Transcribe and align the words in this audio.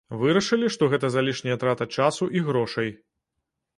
Вырашылі, 0.19 0.69
што 0.75 0.87
гэта 0.93 1.11
залішняя 1.15 1.59
трата 1.65 1.87
часу 1.99 2.31
і 2.41 2.43
грошай. 2.49 2.89